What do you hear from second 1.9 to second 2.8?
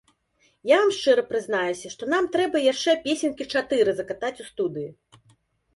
што нам трэба